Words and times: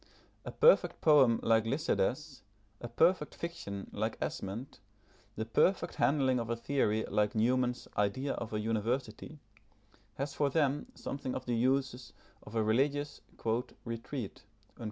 A 0.45 0.49
perfect 0.51 0.99
poem 0.99 1.39
like 1.43 1.63
Lycidas, 1.65 2.41
a 2.79 2.87
perfect 2.87 3.35
fiction 3.35 3.87
like 3.93 4.17
Esmond, 4.19 4.79
the 5.35 5.45
perfect 5.45 5.93
handling 5.93 6.39
of 6.39 6.49
a 6.49 6.55
theory 6.55 7.05
like 7.07 7.35
Newman's 7.35 7.87
Idea 7.95 8.33
of 8.33 8.51
a 8.51 8.59
University, 8.59 9.37
has 10.15 10.33
for 10.33 10.49
them 10.49 10.91
something 10.95 11.35
of 11.35 11.45
the 11.45 11.53
uses 11.55 12.13
of 12.41 12.55
a 12.55 12.63
religious 12.63 13.21
"retreat." 13.85 14.41